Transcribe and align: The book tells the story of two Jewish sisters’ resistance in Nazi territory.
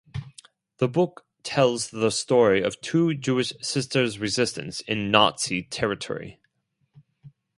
The 0.79 0.87
book 0.87 1.27
tells 1.43 1.91
the 1.91 2.09
story 2.09 2.63
of 2.63 2.81
two 2.81 3.13
Jewish 3.13 3.53
sisters’ 3.61 4.17
resistance 4.17 4.81
in 4.87 5.11
Nazi 5.11 5.61
territory. 5.61 6.39